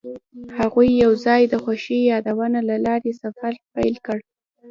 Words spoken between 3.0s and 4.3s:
سفر پیل کړ.